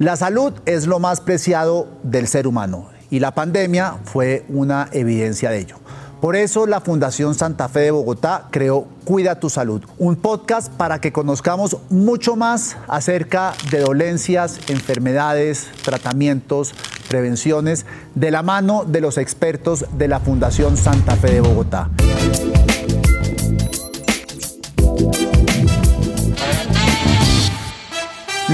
[0.00, 5.50] La salud es lo más preciado del ser humano y la pandemia fue una evidencia
[5.50, 5.76] de ello.
[6.22, 11.02] Por eso la Fundación Santa Fe de Bogotá creó Cuida tu Salud, un podcast para
[11.02, 16.74] que conozcamos mucho más acerca de dolencias, enfermedades, tratamientos,
[17.10, 21.90] prevenciones, de la mano de los expertos de la Fundación Santa Fe de Bogotá.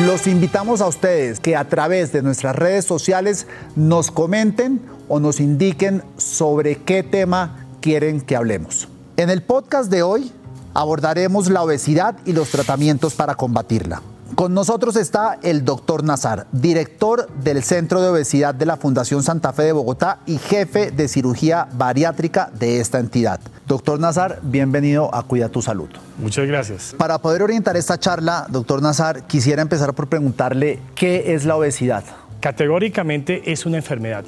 [0.04, 3.46] Los invitamos a ustedes que a través de nuestras redes sociales
[3.76, 8.88] nos comenten o nos indiquen sobre qué tema quieren que hablemos.
[9.16, 10.30] En el podcast de hoy
[10.74, 14.02] abordaremos la obesidad y los tratamientos para combatirla.
[14.36, 19.54] Con nosotros está el doctor Nazar, director del Centro de Obesidad de la Fundación Santa
[19.54, 23.40] Fe de Bogotá y jefe de cirugía bariátrica de esta entidad.
[23.66, 25.88] Doctor Nazar, bienvenido a Cuida tu Salud.
[26.18, 26.94] Muchas gracias.
[26.98, 32.04] Para poder orientar esta charla, doctor Nazar, quisiera empezar por preguntarle qué es la obesidad.
[32.40, 34.26] Categóricamente es una enfermedad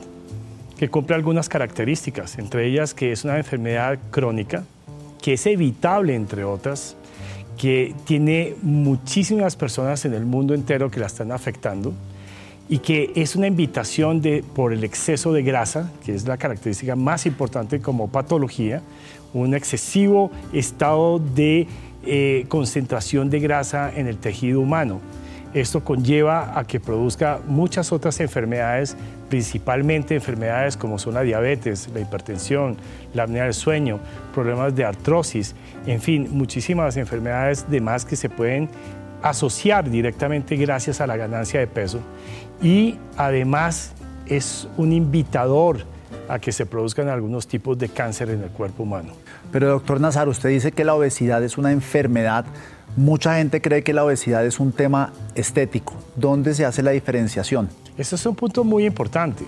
[0.79, 4.65] que cumple algunas características, entre ellas que es una enfermedad crónica,
[5.21, 6.97] que es evitable, entre otras,
[7.59, 11.93] que tiene muchísimas personas en el mundo entero que la están afectando
[12.69, 16.97] y que es una invitación de, por el exceso de grasa, que es la característica
[16.97, 18.83] más importante como patología,
[19.33, 21.67] un excesivo estado de
[22.07, 25.01] eh, concentración de grasa en el tejido humano.
[25.59, 28.97] Esto conlleva a que produzca muchas otras enfermedades,
[29.29, 32.77] principalmente enfermedades como son la diabetes, la hipertensión,
[33.13, 33.99] la apnea del sueño,
[34.33, 38.69] problemas de artrosis, en fin, muchísimas enfermedades de más que se pueden
[39.21, 41.99] asociar directamente gracias a la ganancia de peso.
[42.63, 43.95] Y además
[44.27, 45.79] es un invitador
[46.29, 49.13] a que se produzcan algunos tipos de cáncer en el cuerpo humano.
[49.51, 52.45] Pero doctor Nazar, usted dice que la obesidad es una enfermedad.
[52.97, 55.95] Mucha gente cree que la obesidad es un tema estético.
[56.17, 57.69] ¿Dónde se hace la diferenciación?
[57.97, 59.45] Ese es un punto muy importante,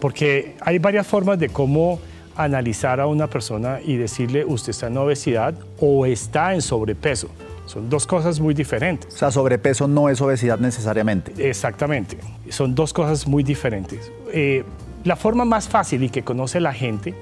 [0.00, 2.00] porque hay varias formas de cómo
[2.36, 7.28] analizar a una persona y decirle usted está en obesidad o está en sobrepeso.
[7.66, 9.14] Son dos cosas muy diferentes.
[9.14, 11.32] O sea, sobrepeso no es obesidad necesariamente.
[11.48, 12.18] Exactamente.
[12.50, 14.10] Son dos cosas muy diferentes.
[14.32, 14.64] Eh,
[15.04, 17.14] la forma más fácil y que conoce la gente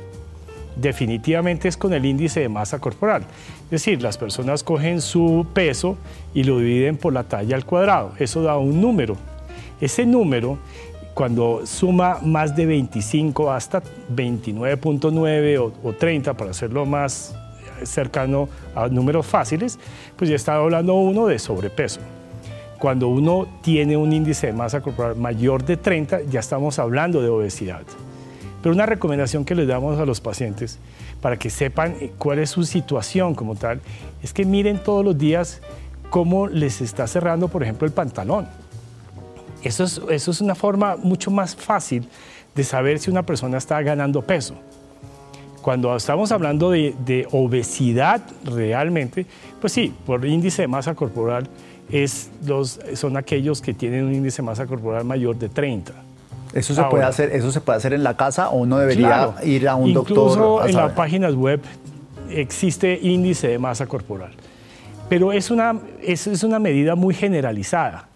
[0.76, 3.22] definitivamente es con el índice de masa corporal.
[3.64, 5.96] Es decir, las personas cogen su peso
[6.34, 8.12] y lo dividen por la talla al cuadrado.
[8.18, 9.16] Eso da un número.
[9.80, 10.58] Ese número,
[11.14, 13.82] cuando suma más de 25 hasta
[14.14, 17.34] 29.9 o, o 30, para hacerlo más
[17.82, 19.78] cercano a números fáciles,
[20.16, 22.00] pues ya está hablando uno de sobrepeso.
[22.80, 27.28] Cuando uno tiene un índice de masa corporal mayor de 30, ya estamos hablando de
[27.28, 27.82] obesidad.
[28.62, 30.78] Pero una recomendación que les damos a los pacientes
[31.20, 33.82] para que sepan cuál es su situación como tal,
[34.22, 35.60] es que miren todos los días
[36.08, 38.48] cómo les está cerrando, por ejemplo, el pantalón.
[39.62, 42.08] Eso es, eso es una forma mucho más fácil
[42.54, 44.54] de saber si una persona está ganando peso.
[45.62, 49.26] Cuando estamos hablando de, obesidad realmente,
[49.60, 51.46] pues sí, por índice de masa corporal
[51.92, 55.92] es los, son aquellos que tienen un índice de masa corporal mayor de 30.
[56.52, 59.68] ¿Eso se, puede hacer, ¿Eso se puede hacer en la casa o uno debería ir
[59.68, 60.16] a un doctor?
[60.16, 61.60] Incluso en las páginas web
[62.28, 64.32] existe índice de masa corporal.
[65.08, 68.08] Pero es una, es, es una medida muy generalizada,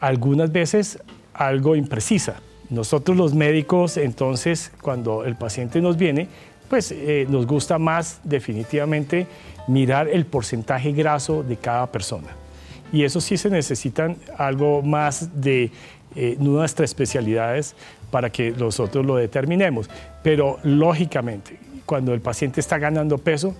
[0.00, 0.98] algunas veces
[1.34, 2.36] algo imprecisa.
[2.70, 6.28] Nosotros los médicos, entonces, cuando el paciente nos viene,
[6.68, 9.26] pues eh, nos gusta más definitivamente
[9.68, 12.28] mirar el porcentaje graso de cada persona.
[12.92, 15.70] Y eso sí se necesitan algo más de
[16.14, 17.74] eh, nuestras especialidades
[18.10, 19.90] para que nosotros lo determinemos.
[20.22, 23.54] Pero lógicamente, cuando el paciente está ganando peso,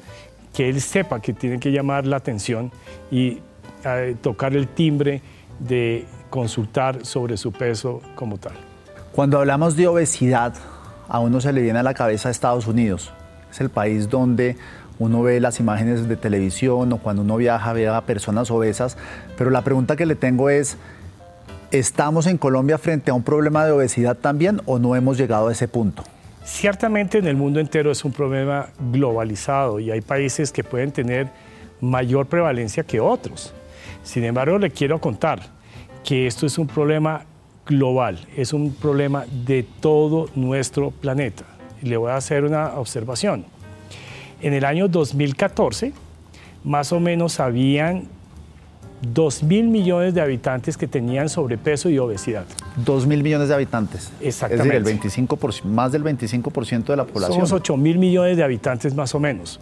[0.54, 2.72] que él sepa que tiene que llamar la atención
[3.10, 3.38] y
[3.84, 5.20] eh, tocar el timbre
[5.58, 8.54] de consultar sobre su peso como tal.
[9.12, 10.54] Cuando hablamos de obesidad,
[11.08, 13.12] a uno se le viene a la cabeza Estados Unidos.
[13.50, 14.56] Es el país donde
[14.98, 18.96] uno ve las imágenes de televisión o cuando uno viaja ve a personas obesas,
[19.36, 20.76] pero la pregunta que le tengo es,
[21.70, 25.52] ¿estamos en Colombia frente a un problema de obesidad también o no hemos llegado a
[25.52, 26.02] ese punto?
[26.44, 31.28] Ciertamente en el mundo entero es un problema globalizado y hay países que pueden tener
[31.80, 33.52] mayor prevalencia que otros.
[34.04, 35.40] Sin embargo, le quiero contar
[36.04, 37.24] que esto es un problema
[37.66, 41.44] global, es un problema de todo nuestro planeta.
[41.82, 43.44] le voy a hacer una observación.
[44.40, 45.92] En el año 2014,
[46.64, 48.04] más o menos habían
[49.14, 52.44] 2 mil millones de habitantes que tenían sobrepeso y obesidad.
[52.84, 54.10] 2 mil millones de habitantes.
[54.20, 54.76] Exactamente.
[54.76, 57.34] Es decir, el 25%, más del 25% de la población.
[57.34, 59.60] Somos 8 mil millones de habitantes más o menos.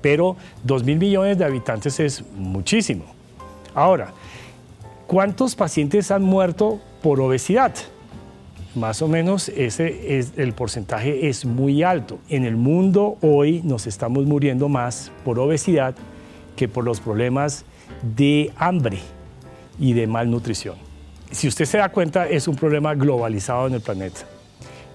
[0.00, 3.04] Pero 2 mil millones de habitantes es muchísimo.
[3.74, 4.12] Ahora,
[5.06, 7.74] ¿cuántos pacientes han muerto por obesidad.
[8.78, 12.20] Más o menos ese es, el porcentaje es muy alto.
[12.28, 15.96] En el mundo hoy nos estamos muriendo más por obesidad
[16.54, 17.64] que por los problemas
[18.16, 19.00] de hambre
[19.80, 20.76] y de malnutrición.
[21.32, 24.20] Si usted se da cuenta, es un problema globalizado en el planeta.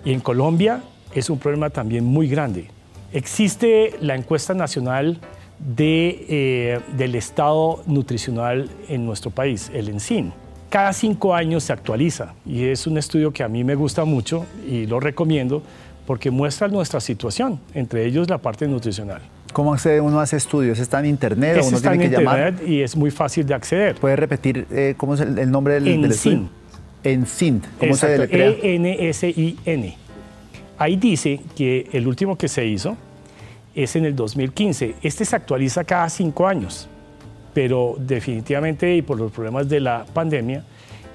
[0.06, 0.81] Y en Colombia
[1.13, 2.69] es un problema también muy grande.
[3.12, 5.19] Existe la encuesta nacional
[5.59, 10.31] de, eh, del estado nutricional en nuestro país, el ENSIN.
[10.74, 14.48] Cada cinco años se actualiza y es un estudio que a mí me gusta mucho
[14.68, 15.62] y lo recomiendo
[16.08, 19.22] porque muestra nuestra situación, entre ellos la parte nutricional.
[19.54, 20.74] ¿Cómo accede uno a ese estudio?
[20.74, 22.68] ¿Está en internet o uno está tiene en que internet llamar?
[22.68, 23.98] y es muy fácil de acceder.
[23.98, 26.50] ¿Puede repetir eh, cómo es el, el nombre del, del estudio?
[27.04, 27.22] ENSIN.
[27.22, 27.62] ENSIN.
[27.80, 28.50] ¿Cómo se Exacto, deletrea?
[28.64, 29.98] E-N-S-I-N.
[30.80, 32.98] Ahí dice que el último que se hizo
[33.75, 34.96] es en el 2015.
[35.04, 36.90] Este se actualiza cada cinco años,
[37.53, 40.63] pero definitivamente y por los problemas de la pandemia,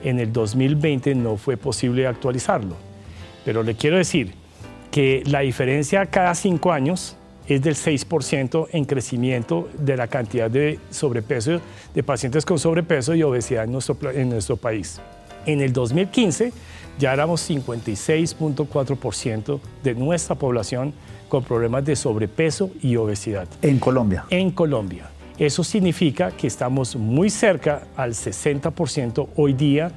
[0.02, 2.76] en el 2020 no fue posible actualizarlo.
[3.44, 4.32] Pero le quiero decir
[4.90, 7.16] que la diferencia cada cinco años
[7.48, 11.62] es del 6% en crecimiento de la cantidad de sobrepeso,
[11.94, 15.00] de pacientes con sobrepeso y obesidad en nuestro, en nuestro país.
[15.46, 16.52] En el 2015
[16.98, 20.92] ya éramos 56.4% de nuestra población
[21.28, 24.24] con problemas de sobrepeso y obesidad En Colombia.
[24.30, 25.08] en Colombia.
[25.38, 29.92] Eso significa que estamos muy cerca al 60% hoy día,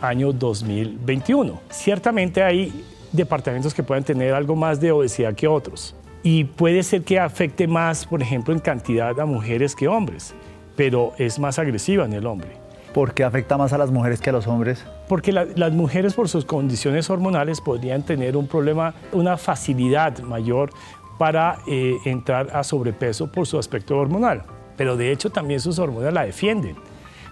[0.00, 1.60] año 2021.
[1.70, 5.94] Ciertamente hay departamentos que pueden tener algo más de obesidad que otros.
[6.22, 10.34] Y puede ser que afecte más, por ejemplo, en cantidad a mujeres que hombres,
[10.76, 12.48] pero es más agresiva en el hombre.
[12.94, 14.84] ¿Por qué afecta más a las mujeres que a los hombres?
[15.08, 20.70] Porque la- las mujeres por sus condiciones hormonales podrían tener un problema, una facilidad mayor
[21.18, 24.44] para eh, entrar a sobrepeso por su aspecto hormonal.
[24.76, 26.76] Pero de hecho también sus hormonas la defienden.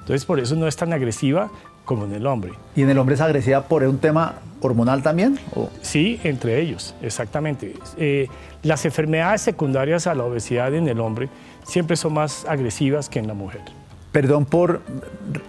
[0.01, 1.51] Entonces por eso no es tan agresiva
[1.85, 2.53] como en el hombre.
[2.77, 5.39] ¿Y en el hombre es agresiva por un tema hormonal también?
[5.55, 7.75] ¿O Sí, entre ellos, exactamente.
[7.97, 8.29] Eh,
[8.63, 11.29] las enfermedades secundarias a la obesidad en el hombre
[11.65, 13.63] siempre son más agresivas que en la mujer.
[14.13, 14.83] Perdón por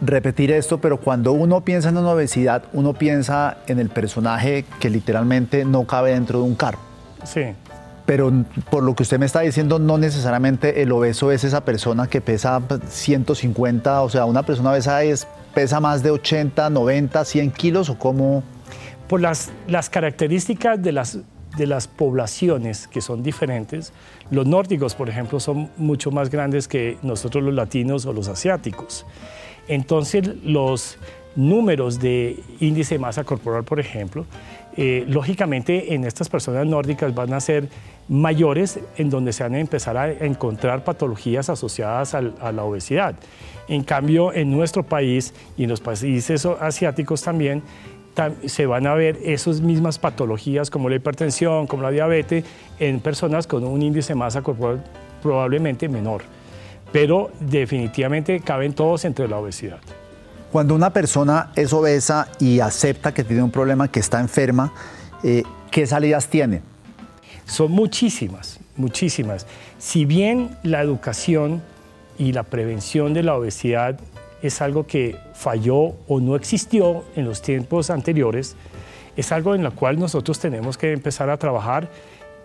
[0.01, 4.89] repetir esto, pero cuando uno piensa en una obesidad, uno piensa en el personaje que
[4.89, 6.77] literalmente no cabe dentro de un carro.
[7.23, 7.41] Sí.
[8.05, 8.31] Pero
[8.69, 12.21] por lo que usted me está diciendo, no necesariamente el obeso es esa persona que
[12.21, 17.89] pesa 150, o sea, una persona obesa es, pesa más de 80, 90, 100 kilos
[17.89, 18.43] o cómo...
[19.07, 21.19] por las, las características de las,
[21.57, 23.93] de las poblaciones que son diferentes,
[24.31, 29.05] los nórdicos, por ejemplo, son mucho más grandes que nosotros los latinos o los asiáticos.
[29.67, 30.97] Entonces, los
[31.35, 34.25] números de índice de masa corporal, por ejemplo,
[34.77, 37.67] eh, lógicamente en estas personas nórdicas van a ser
[38.07, 43.15] mayores en donde se van a empezar a encontrar patologías asociadas a la obesidad.
[43.67, 47.61] En cambio, en nuestro país y en los países asiáticos también,
[48.15, 52.43] tam- se van a ver esas mismas patologías como la hipertensión, como la diabetes,
[52.79, 54.83] en personas con un índice de masa corporal
[55.21, 56.23] probablemente menor.
[56.91, 59.79] Pero definitivamente caben todos entre la obesidad.
[60.51, 64.73] Cuando una persona es obesa y acepta que tiene un problema, que está enferma,
[65.23, 66.61] eh, ¿qué salidas tiene?
[67.45, 69.47] Son muchísimas, muchísimas.
[69.79, 71.61] Si bien la educación
[72.17, 73.97] y la prevención de la obesidad
[74.41, 78.57] es algo que falló o no existió en los tiempos anteriores,
[79.15, 81.87] es algo en lo cual nosotros tenemos que empezar a trabajar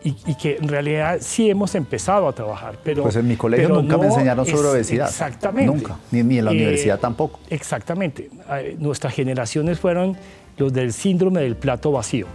[0.04, 2.76] y, y que en realidad sí hemos empezado a trabajar.
[2.84, 5.08] Pero, Pues en mi colegio nunca me no enseñaron sobre es- obesidad.
[5.08, 5.72] Exactamente.
[5.72, 7.40] Nunca, ni- ni en la universidad tampoco.
[7.50, 8.30] Exactamente.
[8.52, 10.16] Eh, Nuestras generaciones fueron
[10.58, 12.26] los del síndrome del plato vacío.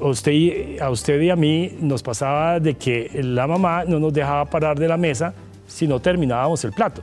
[0.00, 3.98] A usted, y- a usted y a mí nos pasaba de que la mamá no
[3.98, 5.34] nos dejaba parar de la mesa
[5.66, 7.02] si no terminábamos el plato.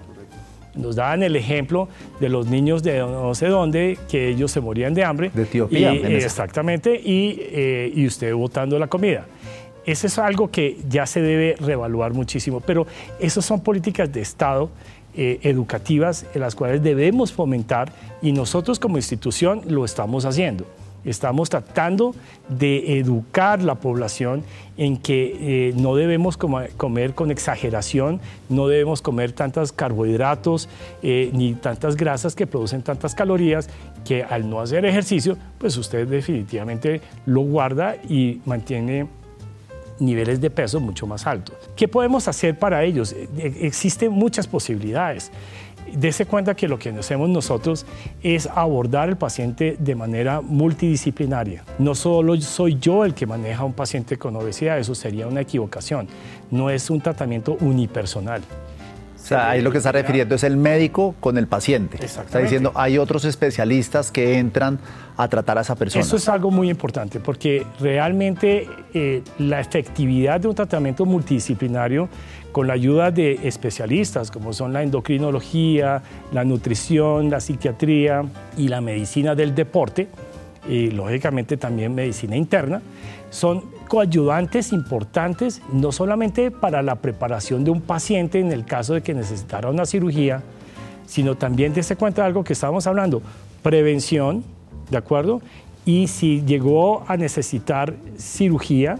[0.75, 4.93] Nos daban el ejemplo de los niños de no sé dónde, que ellos se morían
[4.93, 5.31] de hambre.
[5.33, 9.25] De Etiopía, Y, exactamente, y, eh, y usted botando la comida.
[9.87, 12.85] Eso es algo que ya se debe reevaluar muchísimo, pero
[13.21, 14.69] esas son políticas de Estado
[15.15, 20.65] eh, educativas en las cuales debemos fomentar y nosotros como institución lo estamos haciendo.
[21.05, 22.13] Estamos tratando
[22.49, 24.43] de educar la población
[24.75, 30.67] en que eh, no debemos comer con exageración, no debemos comer tantos carbohidratos
[31.01, 33.69] eh, ni tantas grasas que producen tantas calorías
[34.03, 39.07] que al no hacer ejercicio, pues usted definitivamente lo guarda y mantiene
[39.99, 41.55] niveles de peso mucho más altos.
[41.75, 43.13] ¿Qué podemos hacer para ellos?
[43.13, 45.31] Eh, Existen muchas posibilidades.
[45.93, 47.85] Dese cuenta que lo que hacemos nosotros
[48.21, 51.63] es abordar al paciente de manera multidisciplinaria.
[51.79, 55.41] No solo soy yo el que maneja a un paciente con obesidad, eso sería una
[55.41, 56.07] equivocación.
[56.51, 58.41] No es un tratamiento unipersonal.
[59.27, 62.03] Sea, ahí lo que está refiriendo es el médico con el paciente.
[62.03, 64.79] Está diciendo, hay otros especialistas que entran
[65.17, 66.01] a tratar a esa persona.
[66.01, 72.07] Eso es algo muy importante porque realmente eh, la efectividad de un tratamiento multidisciplinario
[72.51, 78.23] con la ayuda de especialistas como son la endocrinología, la nutrición, la psiquiatría
[78.57, 80.07] y la medicina del deporte,
[80.67, 82.81] y lógicamente también medicina interna,
[83.29, 89.01] son coayudantes importantes no solamente para la preparación de un paciente en el caso de
[89.01, 90.43] que necesitara una cirugía,
[91.05, 93.21] sino también de cuenta de algo que estábamos hablando,
[93.63, 94.43] prevención,
[94.89, 95.41] ¿de acuerdo?
[95.85, 98.99] Y si llegó a necesitar cirugía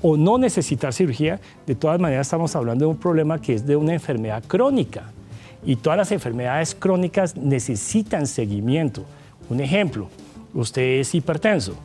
[0.00, 3.76] o no necesitar cirugía, de todas maneras estamos hablando de un problema que es de
[3.76, 5.12] una enfermedad crónica.
[5.64, 9.04] Y todas las enfermedades crónicas necesitan seguimiento.
[9.48, 10.08] Un ejemplo,
[10.54, 11.76] usted es hipertenso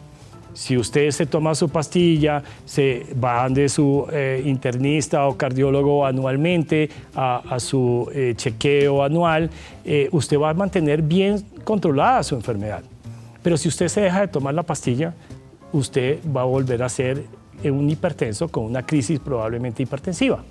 [0.57, 6.89] si usted se toma su pastilla, se va de su eh, internista o cardiólogo anualmente
[7.13, 9.51] a, su eh, chequeo anual,
[9.85, 12.81] eh, usted va a mantener bien controlada su enfermedad.
[13.43, 15.13] Pero si usted se deja de tomar la pastilla,
[15.71, 17.25] usted va a volver a ser
[17.63, 20.43] un hipertenso con una crisis probablemente hipertensiva.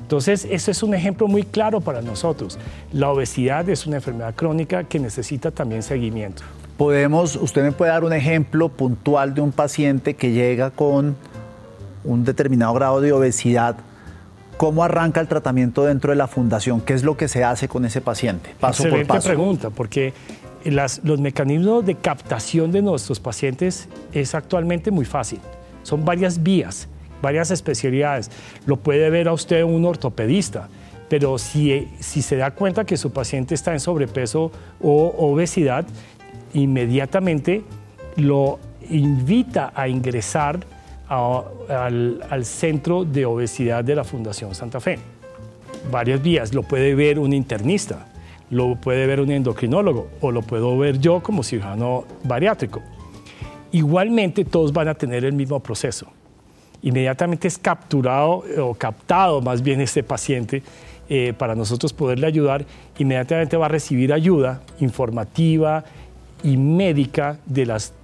[0.00, 2.56] Entonces, ese es un ejemplo muy claro para nosotros.
[2.92, 6.44] La obesidad es una enfermedad crónica que necesita también seguimiento
[6.76, 11.16] podemos, usted me puede dar un ejemplo puntual de un paciente que llega con
[12.04, 13.76] un determinado grado de obesidad.
[14.56, 16.80] ¿Cómo arranca el tratamiento dentro de la fundación?
[16.80, 18.54] ¿Qué es lo que se hace con ese paciente?
[18.60, 19.28] Paso por paso.
[19.28, 20.12] pregunta, porque
[20.64, 25.40] los mecanismos de captación de nuestros pacientes es actualmente muy fácil.
[25.82, 26.88] Son varias vías,
[27.20, 28.30] varias especialidades.
[28.66, 30.68] Lo puede ver a usted un ortopedista,
[31.08, 35.84] pero si, si se da cuenta que su paciente está en sobrepeso o obesidad,
[36.54, 37.62] inmediatamente
[38.16, 38.58] lo
[38.90, 40.60] invita a ingresar
[41.08, 44.98] al, Centro de Obesidad de la Fundación Santa Fe.
[45.90, 48.06] Varias vías, lo puede ver un internista,
[48.50, 52.80] lo puede ver un endocrinólogo o lo puedo ver yo como cirujano bariátrico.
[53.72, 56.06] Igualmente todos van a tener el mismo proceso.
[56.82, 60.62] Inmediatamente es capturado o captado más bien este paciente
[61.08, 62.64] eh, para nosotros poderle ayudar,
[62.98, 65.84] inmediatamente va a recibir ayuda informativa,
[66.44, 67.94] y médica de las,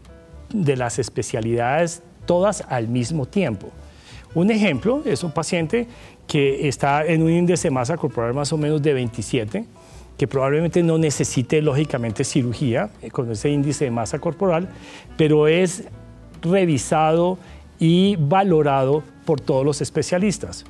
[0.53, 3.69] de las especialidades todas al mismo tiempo.
[4.35, 5.87] Un ejemplo es un paciente
[6.27, 9.65] que está en un índice de masa corporal más o menos de 27,
[10.17, 14.69] que probablemente no necesite lógicamente cirugía eh, con ese índice de masa corporal,
[15.17, 15.85] pero es
[16.43, 17.39] revisado
[17.79, 20.65] y valorado por todos los especialistas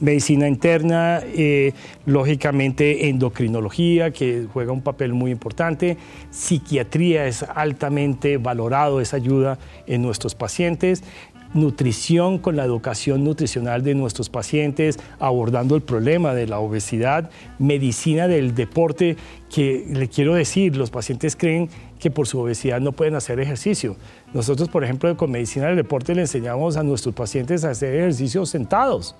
[0.00, 1.72] medicina interna, eh,
[2.06, 5.96] lógicamente endocrinología, que juega un papel muy importante,
[6.30, 11.02] psiquiatría es altamente valorado, esa ayuda en nuestros pacientes,
[11.54, 18.28] nutrición con la educación nutricional de nuestros pacientes, abordando el problema de la obesidad, medicina
[18.28, 19.16] del deporte,
[19.50, 23.96] que le quiero decir, los pacientes creen que por su obesidad no pueden hacer ejercicio.
[24.34, 28.44] Nosotros, por ejemplo, con medicina del deporte le enseñamos a nuestros pacientes a hacer ejercicio
[28.44, 29.16] sentados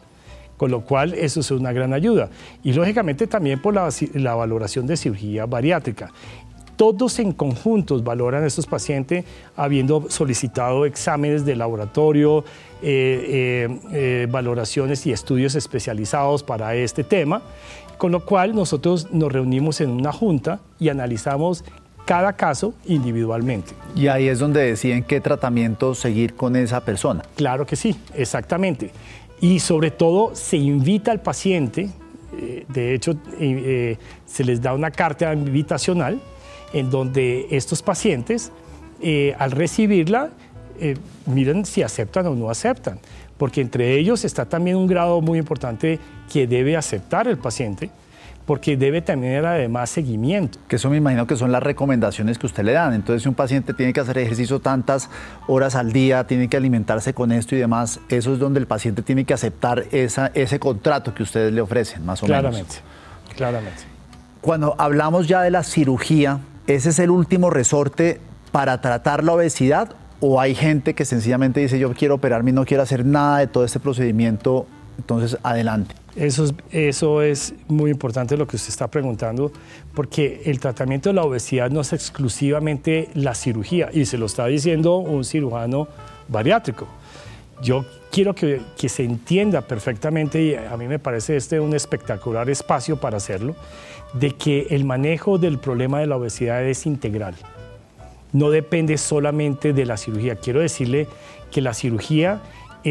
[0.59, 2.29] con lo cual eso es una gran ayuda.
[2.63, 6.13] Y lógicamente también por la, valoración de cirugía bariátrica
[6.77, 9.25] todos en conjuntos valoran a estos pacientes
[9.57, 12.45] habiendo solicitado exámenes de laboratorio,
[12.83, 17.43] eh, eh, eh, valoraciones y estudios especializados para este tema,
[17.97, 21.65] con lo cual nosotros nos reunimos en una junta y analizamos
[22.09, 23.73] cada caso individualmente.
[23.95, 27.23] Y ahí es donde deciden qué tratamiento seguir con esa persona.
[27.35, 28.93] Claro que sí, exactamente.
[29.41, 31.91] Y sobre todo se invita al paciente,
[32.37, 36.21] eh, de hecho eh, se les da una carta invitacional
[36.73, 38.53] en donde estos pacientes
[39.01, 40.31] eh, al recibirla
[41.27, 43.01] miren si aceptan o no aceptan,
[43.37, 45.99] porque entre ellos está también un grado muy importante
[46.33, 47.91] que debe aceptar el paciente
[48.49, 50.59] porque debe tener además seguimiento.
[50.69, 52.95] Que eso me imagino que son las recomendaciones que usted le dan.
[52.95, 55.11] Entonces, si un paciente tiene que hacer ejercicio tantas
[55.49, 59.03] horas al día, tiene que alimentarse con esto y demás, eso es donde el paciente
[59.03, 62.41] tiene que aceptar esa, ese contrato que ustedes le ofrecen, más o menos.
[62.41, 62.77] Claramente,
[63.37, 63.83] claramente.
[64.41, 68.19] Cuando hablamos ya de la cirugía, ¿ese es el último resorte
[68.51, 69.91] para tratar la obesidad?
[70.21, 73.47] ¿O hay gente que sencillamente dice yo quiero operarme y no quiero hacer nada de
[73.47, 74.67] todo este procedimiento
[74.99, 75.95] entonces, adelante.
[76.19, 79.53] Eso es, eso es muy importante lo que usted está preguntando,
[79.95, 84.47] porque el tratamiento de la obesidad no es exclusivamente la cirugía, y se lo está
[84.47, 85.87] diciendo un cirujano
[86.27, 86.89] bariátrico.
[87.63, 92.51] Yo quiero que, que se entienda perfectamente, y a mí me parece este un espectacular
[92.51, 93.55] espacio para hacerlo,
[94.13, 97.37] de que el manejo del problema de la obesidad es integral.
[98.33, 100.35] No depende solamente de la cirugía.
[100.37, 101.07] Quiero decirle
[101.53, 102.41] que la cirugía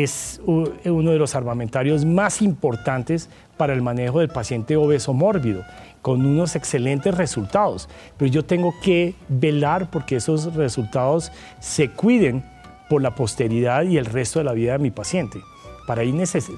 [0.03, 5.63] es uno de los armamentarios más importantes para el manejo del paciente obeso mórbido,
[6.01, 7.89] con unos excelentes resultados.
[8.17, 12.43] Pero yo tengo que velar porque esos resultados se cuiden
[12.89, 15.39] por la posteridad y el resto de la vida de mi paciente.
[15.85, 16.03] Para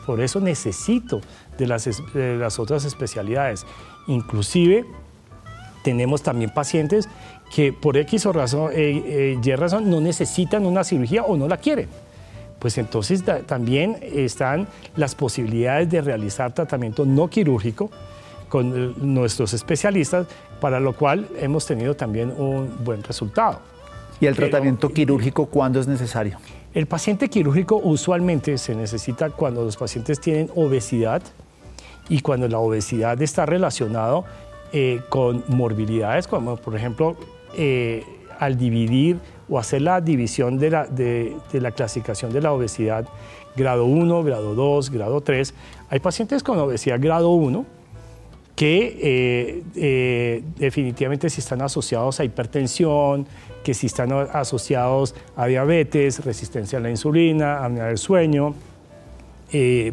[0.05, 1.22] por eso necesito
[1.58, 3.65] de las, de las otras especialidades.
[4.08, 4.86] Inclusive
[5.84, 7.08] tenemos también pacientes
[7.53, 11.48] que por X o razón, eh, eh, Y razón no necesitan una cirugía o no
[11.48, 11.88] la quieren.
[12.59, 17.89] Pues entonces también están las posibilidades de realizar tratamiento no quirúrgico
[18.49, 20.27] con eh, nuestros especialistas,
[20.59, 23.59] para lo cual hemos tenido también un buen resultado.
[24.19, 26.37] ¿Y el tratamiento quirúrgico cuándo es necesario?
[26.73, 31.21] El paciente quirúrgico usualmente se necesita cuando los pacientes tienen obesidad
[32.09, 34.25] y cuando la obesidad está relacionado
[35.09, 37.17] con morbilidades, como por ejemplo
[37.55, 38.03] eh,
[38.39, 39.17] al dividir
[39.50, 43.08] o hacer la división de la, de, la, clasificación de la obesidad
[43.56, 45.53] grado 1, grado 2, grado 3,
[45.89, 47.65] hay pacientes con obesidad grado 1
[48.56, 53.25] que eh, eh, definitivamente si están asociados a hipertensión,
[53.63, 58.53] que si están asociados a diabetes, resistencia a la insulina, apnea del sueño,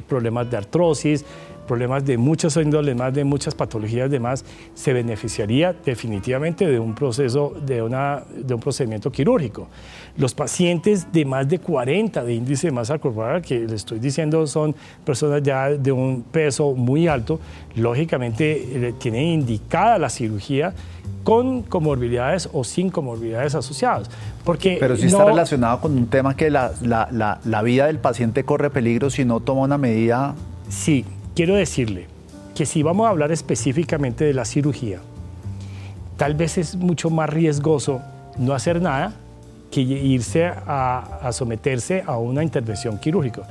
[0.08, 1.24] problemas de artrosis,
[1.66, 4.44] problemas de muchas índoles más, de muchas patologías demás,
[4.74, 9.68] se beneficiaría definitivamente de un proceso, de, una, de un procedimiento quirúrgico.
[10.16, 14.46] Los pacientes de más de 40 de índice de masa corporal, que les estoy diciendo
[14.46, 17.38] son personas ya de un peso muy alto,
[17.74, 20.74] lógicamente eh, tienen indicada la cirugía
[21.22, 24.08] con comorbilidades o sin comorbilidades asociadas.
[24.44, 28.44] Porque Pero si está relacionado con un tema que la, la, la vida del paciente
[28.44, 30.36] corre peligro si no toma una medida.
[30.68, 31.04] Sí,
[31.36, 32.06] quiero decirle
[32.54, 35.00] que si vamos a hablar específicamente de la cirugía,
[36.16, 38.00] tal vez es mucho más riesgoso
[38.38, 39.12] no hacer nada
[39.70, 43.42] que irse a, someterse a una intervención quirúrgica.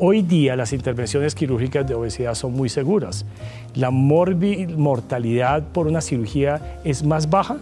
[0.00, 3.26] Hoy día las intervenciones quirúrgicas de obesidad son muy seguras.
[3.74, 7.58] La mortalidad por una cirugía es más baja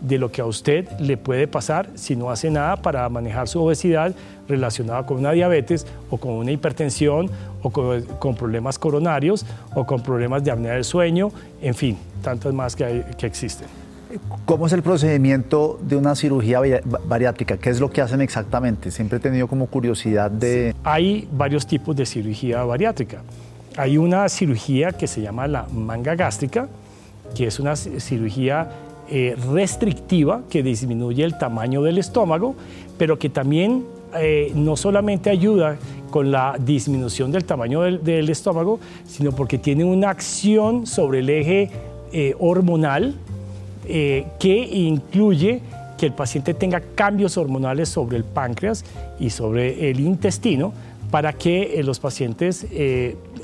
[0.00, 3.62] de lo que a usted le puede pasar si no hace nada para manejar su
[3.62, 4.14] obesidad
[4.48, 7.30] relacionada con una diabetes o con una hipertensión
[7.62, 12.74] o con, problemas coronarios o con problemas de apnea del sueño, en fin, tantas más
[12.74, 13.68] que, que existen.
[14.44, 16.60] ¿Cómo es el procedimiento de una cirugía
[17.06, 17.58] bariátrica?
[17.58, 18.90] ¿Qué es lo que hacen exactamente?
[18.90, 20.74] Siempre he tenido como curiosidad de...
[20.82, 23.22] Hay varios tipos de cirugía bariátrica.
[23.76, 26.66] Hay una cirugía que se llama la manga gástrica,
[27.36, 28.68] que es una cirugía
[29.12, 32.54] eh, restrictiva que disminuye el tamaño del estómago,
[32.96, 33.84] pero que también
[34.16, 35.78] eh, no solamente ayuda
[36.10, 41.70] con la disminución del tamaño del, estómago, sino porque tiene una acción sobre el eje
[42.12, 43.16] eh, hormonal
[43.84, 45.60] que incluye
[45.98, 48.84] que el paciente tenga cambios hormonales sobre el páncreas
[49.18, 50.72] y sobre el intestino
[51.10, 52.64] para que los pacientes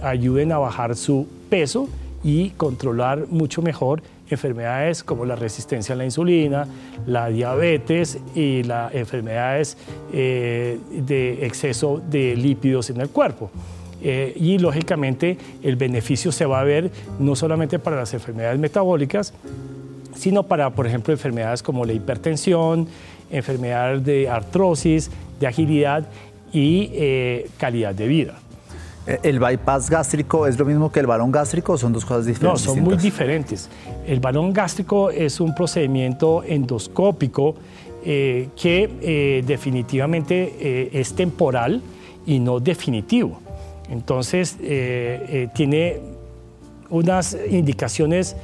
[0.01, 1.89] ayuden a bajar su peso
[2.23, 6.67] y controlar mucho mejor enfermedades como la resistencia a la insulina,
[7.07, 9.77] la diabetes y las enfermedades
[10.12, 13.51] eh, de exceso de lípidos en el cuerpo.
[14.03, 19.33] Eh, y lógicamente el beneficio se va a ver no solamente para las enfermedades metabólicas,
[20.15, 22.89] sino para, por ejemplo, enfermedades como la hipertensión,
[23.31, 25.11] enfermedades de artrosis,
[25.41, 26.07] de agilidad
[26.53, 28.39] y eh, calidad de vida.
[29.23, 32.66] ¿El bypass gástrico es lo mismo que el balón gástrico o son dos cosas diferentes?
[32.66, 33.69] No, son muy diferentes.
[34.07, 37.55] El balón gástrico es un procedimiento endoscópico
[38.05, 41.83] eh, que eh, definitivamente eh, es temporal
[42.27, 43.40] y no definitivo.
[43.88, 44.57] Entonces,
[45.55, 46.01] tiene
[46.90, 48.37] unas indicaciones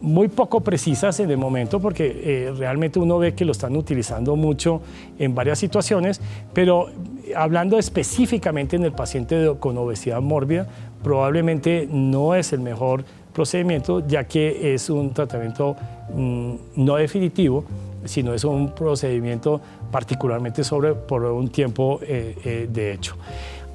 [0.00, 4.36] muy poco precisas en el momento porque eh, realmente uno ve que lo están utilizando
[4.36, 4.80] mucho
[5.18, 6.20] en varias situaciones,
[6.52, 6.88] pero
[7.34, 10.66] hablando específicamente en el paciente con obesidad mórbida,
[11.02, 15.76] probablemente no es el mejor procedimiento ya que es un tratamiento
[16.14, 17.64] mm, no definitivo,
[18.04, 19.60] sino es un procedimiento
[19.90, 23.16] particularmente sobre por un tiempo eh, eh, de hecho.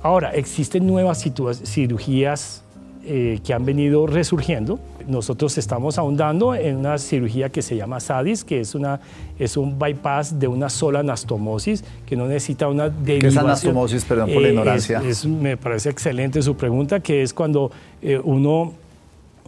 [0.01, 1.23] Ahora, existen nuevas
[1.63, 2.61] cirugías
[3.05, 8.59] que han venido resurgiendo nosotros estamos ahondando en una cirugía que se llama SADIS, que
[8.59, 8.99] es, una,
[9.39, 13.21] es un bypass de una sola anastomosis, que no necesita una derivación.
[13.21, 14.05] ¿Qué es anastomosis?
[14.05, 15.01] Perdón por la eh, ignorancia.
[15.27, 18.73] me parece excelente su pregunta, que es cuando eh, uno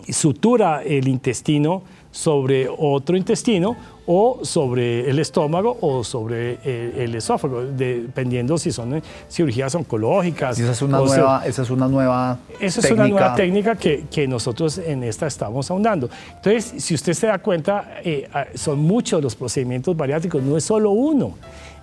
[0.09, 6.59] sutura el intestino sobre otro intestino o sobre el estómago o sobre
[7.03, 10.57] el, esófago, dependiendo si son cirugías oncológicas.
[10.57, 14.27] esa es una nueva, esa es una nueva esa es una nueva técnica que, que,
[14.27, 16.09] nosotros en esta estamos ahondando.
[16.35, 20.91] Entonces, si usted se da cuenta, eh, son muchos los procedimientos bariátricos, no es solo
[20.91, 21.33] uno.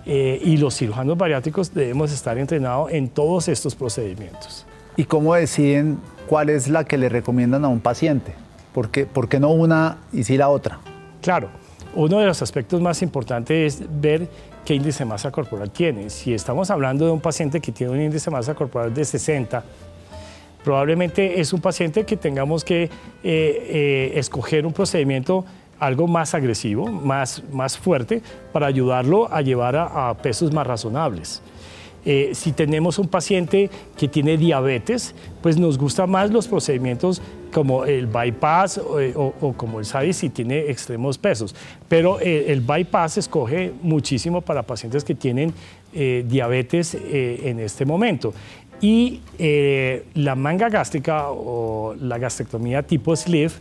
[0.05, 4.65] eh, y los cirujanos bariátricos debemos estar entrenados en todos estos procedimientos.
[4.95, 8.33] ¿Y cómo deciden cuál es la que le recomiendan a un paciente?
[8.73, 10.79] ¿Por qué, no una y sí la otra?
[11.21, 11.49] Claro,
[11.95, 14.27] uno de los aspectos más importantes es ver
[14.65, 16.09] qué índice de masa corporal tiene.
[16.09, 19.63] Si estamos hablando de un paciente que tiene un índice de masa corporal de 60,
[20.63, 22.89] probablemente es un paciente que tengamos que eh,
[23.23, 25.45] eh, escoger un procedimiento
[25.79, 31.41] algo más agresivo, más, más fuerte, para ayudarlo a llevar a, pesos más razonables.
[32.05, 37.21] Eh, si tenemos un paciente que tiene diabetes, pues nos gustan más los procedimientos
[37.53, 41.55] como el bypass o, como el SADI si tiene extremos pesos.
[41.87, 45.53] Pero el bypass escoge muchísimo para pacientes que tienen
[45.93, 48.33] diabetes en este momento.
[48.83, 53.53] Y eh, la manga gástrica o la gastrectomía tipo sleeve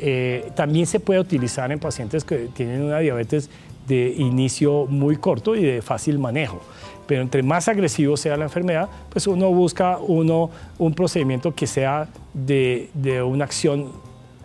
[0.00, 3.50] eh, también se puede utilizar en pacientes que tienen una diabetes
[3.86, 6.60] de inicio muy corto y de fácil manejo.
[7.06, 12.08] Pero entre más agresivo sea la enfermedad, pues uno busca uno, un procedimiento que sea
[12.32, 12.88] de,
[13.26, 13.92] una acción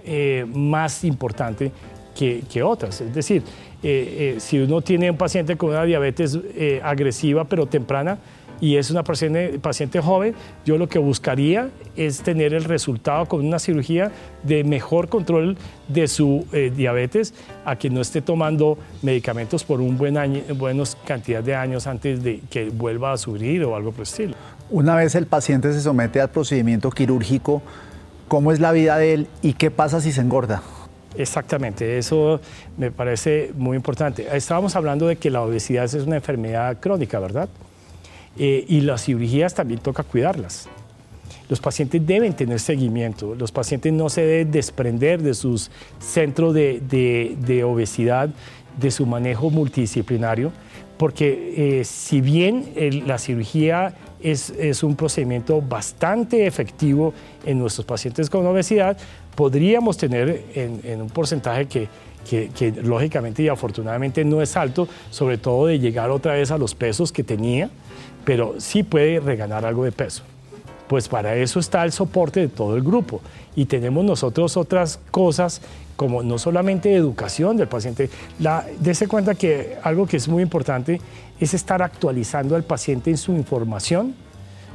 [0.04, 1.72] eh, más importante
[2.16, 3.02] que, que, otras.
[3.02, 3.44] Es decir,
[4.40, 6.38] si uno tiene un paciente con una diabetes
[6.84, 8.18] agresiva pero temprana,
[8.62, 13.46] y es una paciente, paciente joven, yo lo que buscaría es tener el resultado con
[13.46, 14.12] una cirugía
[14.44, 17.34] de mejor control de su eh, diabetes
[17.66, 22.24] a que no esté tomando medicamentos por un buen año, buenos cantidad de años antes
[22.24, 24.36] de que vuelva a subir o algo por el estilo.
[24.70, 27.62] Una vez el paciente se somete al procedimiento quirúrgico,
[28.28, 30.62] ¿cómo es la vida de él y qué pasa si se engorda?
[31.18, 32.40] Exactamente, eso
[32.78, 34.28] me parece muy importante.
[34.32, 37.50] Estábamos hablando de que la obesidad es una enfermedad crónica, ¿verdad?
[38.42, 40.70] Eh, y las cirugías también toca cuidarlas.
[41.50, 47.64] Los pacientes deben tener seguimiento, los pacientes no se deben desprender de sus centros de,
[47.66, 48.30] obesidad,
[48.80, 50.54] de su manejo multidisciplinario,
[50.98, 52.72] porque eh, si bien
[53.06, 57.14] la cirugía es, un procedimiento bastante efectivo
[57.46, 58.98] en nuestros pacientes con obesidad,
[59.36, 61.88] podríamos tener en, un porcentaje que,
[62.26, 66.76] que, lógicamente y afortunadamente no es alto, sobre todo de llegar otra vez a los
[66.76, 67.70] pesos que tenía,
[68.26, 70.24] pero sí puede reganar algo de peso.
[70.88, 73.22] Pues para eso está el soporte de todo el grupo.
[73.56, 75.62] Y tenemos nosotros otras cosas
[75.96, 78.10] como no solamente educación del paciente.
[78.40, 81.02] La, dese cuenta que algo que es muy importante
[81.40, 84.16] es estar actualizando al paciente en su información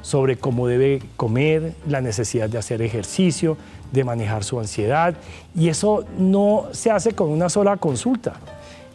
[0.03, 3.57] sobre cómo debe comer, la necesidad de hacer ejercicio,
[3.91, 5.15] de manejar su ansiedad.
[5.57, 8.35] Y eso no se hace con una sola consulta.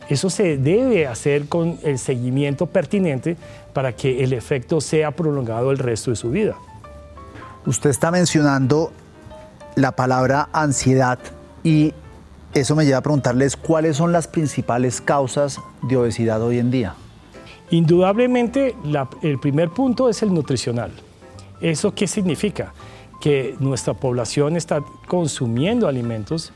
[0.09, 3.37] Eso se debe hacer con el seguimiento pertinente
[3.73, 6.55] para que el efecto sea prolongado el resto de su vida.
[7.65, 8.91] Usted está mencionando
[9.75, 11.19] la palabra ansiedad
[11.63, 11.93] y
[12.53, 16.95] eso me lleva a preguntarles cuáles son las principales causas de obesidad hoy en día.
[17.69, 18.75] Indudablemente,
[19.21, 20.91] el primer punto es el nutricional.
[21.61, 22.73] ¿Eso qué significa?
[23.21, 26.51] Que nuestra población está consumiendo alimentos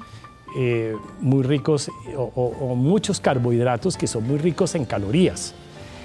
[0.55, 5.55] eh, muy ricos o, muchos carbohidratos que son muy ricos en calorías.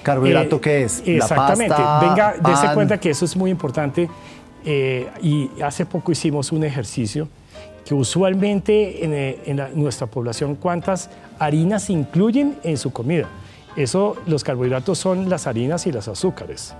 [0.03, 1.03] ¿Carbohidrato eh, qué es?
[1.05, 1.75] Exactamente.
[2.01, 4.09] Venga, dése cuenta que eso es muy importante.
[4.65, 7.29] Eh, y hace poco hicimos un ejercicio
[7.85, 9.05] que usualmente
[9.51, 13.29] en, nuestra población, ¿cuántas harinas incluyen en su comida?
[13.77, 16.75] Eso, los carbohidratos son las harinas y los azúcares.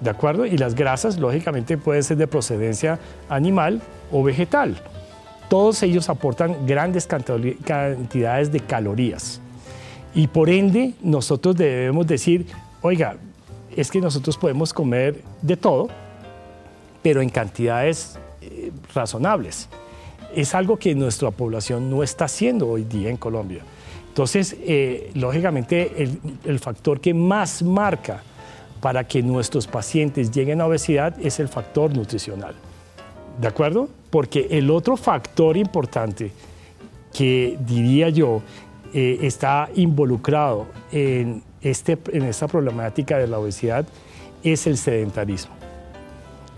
[0.00, 0.46] ¿De acuerdo?
[0.46, 3.80] Y las grasas, lógicamente, pueden ser de procedencia animal
[4.10, 4.76] o vegetal
[5.48, 9.40] todos ellos aportan grandes cantidades de calorías.
[10.14, 12.46] Y por ende, nosotros debemos decir,
[12.82, 13.16] oiga,
[13.76, 15.88] es que nosotros podemos comer de todo,
[17.02, 19.68] pero en cantidades eh, razonables.
[20.34, 23.62] Es algo que nuestra población no está haciendo hoy día en Colombia.
[24.08, 26.10] Entonces, eh, lógicamente,
[26.44, 28.22] el factor que más marca
[28.80, 32.54] para que nuestros pacientes lleguen a obesidad es el factor nutricional.
[33.40, 33.88] ¿De acuerdo?
[34.10, 36.30] Porque el otro factor importante
[37.12, 38.42] que diría yo
[38.94, 43.86] eh, está involucrado en, este, en esta problemática de la obesidad
[44.42, 45.54] es el sedentarismo.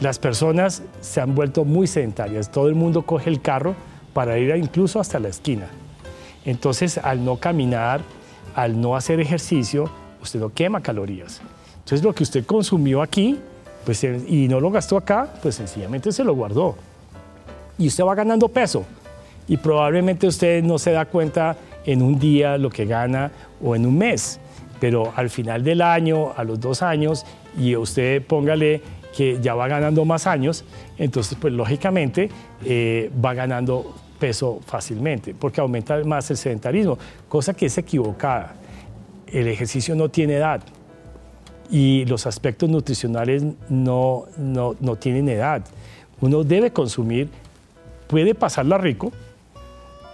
[0.00, 2.52] Las personas se han vuelto muy sedentarias.
[2.52, 3.74] Todo el mundo coge el carro
[4.12, 5.66] para ir incluso hasta la esquina.
[6.44, 8.00] Entonces, al no caminar,
[8.54, 9.90] al no hacer ejercicio,
[10.22, 11.40] usted no quema calorías.
[11.78, 13.38] Entonces, lo que usted consumió aquí
[13.84, 16.76] pues, y no lo gastó acá, pues sencillamente se lo guardó.
[17.78, 18.84] Y usted va ganando peso.
[19.46, 23.30] Y probablemente usted no se da cuenta en un día lo que gana
[23.62, 24.40] o en un mes.
[24.80, 27.24] Pero al final del año, a los dos años,
[27.58, 28.82] y usted póngale
[29.16, 30.64] que ya va ganando más años,
[30.98, 32.30] entonces pues lógicamente
[32.64, 38.54] eh, va ganando peso fácilmente, porque aumenta más el sedentarismo, cosa que es equivocada.
[39.26, 40.62] El ejercicio no tiene edad,
[41.70, 45.62] y los aspectos nutricionales no, no, no tienen edad.
[46.20, 47.28] Uno debe consumir,
[48.06, 49.12] puede pasarla rico,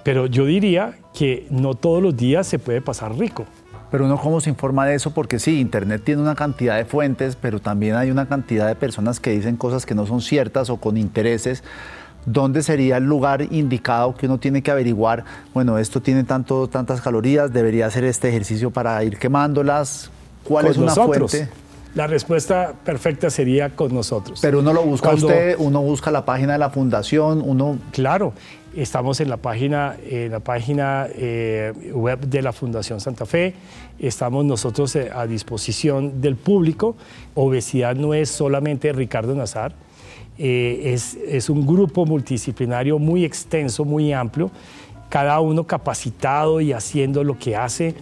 [0.03, 3.47] pero yo diría que no todos los días se puede pasar rico.
[3.91, 7.37] Pero uno cómo se informa de eso, porque sí, Internet tiene una cantidad de fuentes,
[7.37, 10.79] pero también hay una cantidad de personas que dicen cosas que no son ciertas o
[10.79, 11.63] con intereses.
[12.27, 15.25] ¿Dónde sería el lugar indicado que uno tiene que averiguar?
[15.53, 20.11] Bueno, esto tiene tanto, tantas calorías, debería hacer este ejercicio para ir quemándolas.
[20.45, 21.49] ¿Cuál es una fuente?
[21.95, 24.41] La respuesta perfecta sería con nosotros.
[24.43, 27.79] Pero uno lo busca usted, uno busca la página de la fundación, uno...
[27.93, 28.33] Claro,
[28.75, 33.55] estamos en la página, en la página eh, web de la Fundación Santa Fe,
[34.01, 36.97] estamos nosotros eh, a disposición del público.
[37.37, 39.73] Obesidad no es solamente Ricardo Nazar,
[40.37, 44.51] eh, es, es un grupo multidisciplinario muy extenso, muy amplio,
[45.11, 47.95] cada uno capacitado y haciendo lo que hace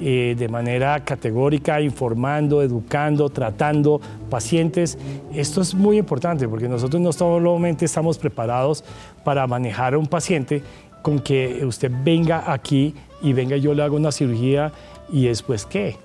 [0.00, 4.96] eh, de manera categórica, informando, educando, tratando pacientes.
[5.34, 8.82] Esto es muy importante porque nosotros no solamente estamos preparados
[9.24, 10.62] para manejar a un paciente
[11.02, 14.72] con que usted venga aquí y venga yo le hago una cirugía
[15.12, 15.96] y después qué.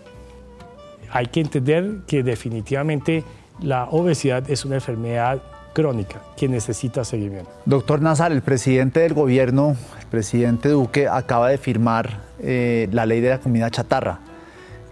[1.12, 3.24] Hay que entender que definitivamente
[3.62, 5.42] la obesidad es una enfermedad
[5.74, 7.52] crónica que necesita seguimiento.
[7.66, 9.76] Doctor Nazar, el presidente del gobierno,
[10.16, 14.20] presidente Duque, acaba de firmar eh, la ley de la comida chatarra.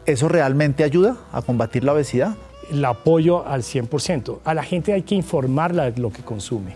[0.06, 2.36] ¿Eso realmente ayuda a combatir la obesidad?
[2.70, 4.40] El apoyo al 100%.
[4.44, 6.76] A la gente hay que informarla de lo que consume.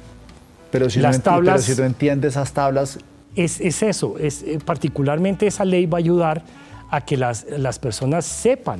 [0.72, 3.00] Pero si, Las no, tablas, si no entiende esas tablas...
[3.36, 6.42] Es, es eso, es, eh, particularmente esa ley va a ayudar
[6.90, 8.80] a que las, las personas sepan,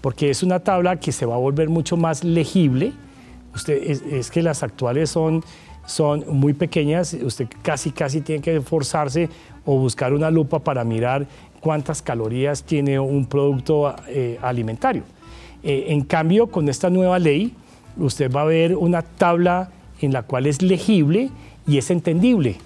[0.00, 2.92] porque es una tabla que se va a volver mucho más legible.
[3.54, 5.44] Usted, es, es que las actuales son
[5.88, 9.30] son muy pequeñas, usted casi casi tiene que esforzarse
[9.64, 11.26] o buscar una lupa para mirar
[11.60, 15.02] cuántas calorías tiene un producto eh, alimentario.
[15.62, 17.54] Eh, en cambio, con esta nueva ley,
[17.96, 19.70] usted va a ver una tabla
[20.00, 21.30] en la cual es legible
[21.66, 22.58] y es entendible.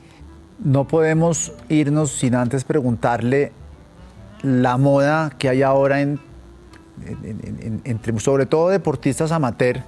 [0.59, 3.53] No podemos irnos sin antes preguntarle
[4.43, 6.19] la moda que hay ahora en,
[7.85, 9.83] entre sobre todo deportistas amateur,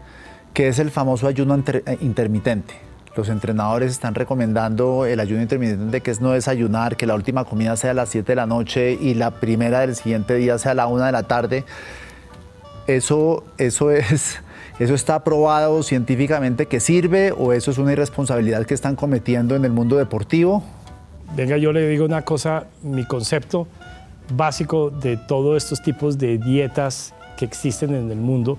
[0.52, 1.60] que es el famoso ayuno
[2.00, 2.74] intermitente.
[3.16, 7.76] Los entrenadores están recomendando el ayuno intermitente, que es no desayunar, que la última comida
[7.76, 10.74] sea a las 7 de la noche y la primera del siguiente día sea a
[10.74, 11.64] la 1 de la tarde.
[12.88, 14.40] Eso, eso, es,
[14.80, 19.64] eso está probado científicamente que sirve o eso es una irresponsabilidad que están cometiendo en
[19.64, 20.64] el mundo deportivo.
[21.36, 23.68] Venga, yo le digo una cosa, mi concepto
[24.32, 28.58] básico de todos estos tipos de dietas que existen en el mundo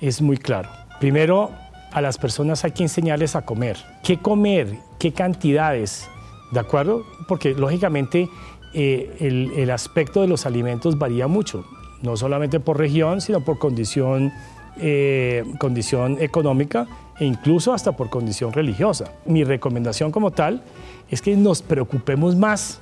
[0.00, 0.68] es muy claro.
[0.98, 1.50] Primero,
[1.92, 3.76] a las personas hay que enseñarles a comer.
[4.02, 4.78] ¿Qué comer?
[4.98, 6.08] ¿Qué cantidades?
[6.52, 7.04] ¿De acuerdo?
[7.28, 8.28] Porque lógicamente
[8.74, 11.64] eh, el, aspecto de los alimentos varía mucho,
[12.02, 14.32] no solamente por región, sino por condición,
[14.78, 16.86] eh, condición económica
[17.18, 19.12] e incluso hasta por condición religiosa.
[19.26, 20.62] Mi recomendación como tal
[21.10, 22.80] es que nos preocupemos más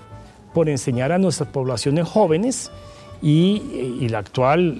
[0.52, 2.70] por enseñar a nuestras poblaciones jóvenes
[3.22, 4.78] y, y la actual,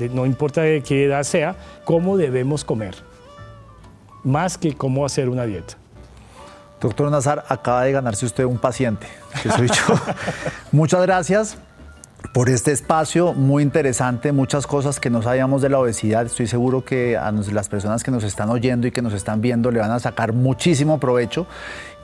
[0.00, 3.09] eh, no importa de qué edad sea, cómo debemos comer
[4.24, 5.74] más que cómo hacer una dieta.
[6.80, 9.06] Doctor Nazar, acaba de ganarse usted un paciente,
[9.42, 9.94] que soy yo.
[10.72, 11.58] Muchas gracias
[12.32, 16.26] por este espacio muy interesante, muchas cosas que no sabíamos de la obesidad.
[16.26, 19.70] Estoy seguro que a las personas que nos están oyendo y que nos están viendo
[19.70, 21.46] le van a sacar muchísimo provecho.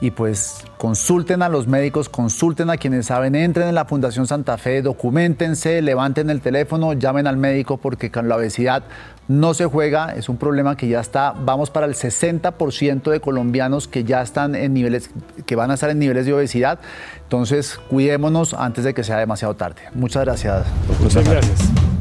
[0.01, 4.57] Y pues consulten a los médicos, consulten a quienes saben, entren en la Fundación Santa
[4.57, 8.83] Fe, documentense, levanten el teléfono, llamen al médico porque con la obesidad
[9.27, 13.87] no se juega, es un problema que ya está, vamos para el 60% de colombianos
[13.87, 15.09] que ya están en niveles,
[15.45, 16.79] que van a estar en niveles de obesidad.
[17.23, 19.81] Entonces, cuidémonos antes de que sea demasiado tarde.
[19.93, 20.65] Muchas gracias.
[21.01, 21.96] Muchas gracias.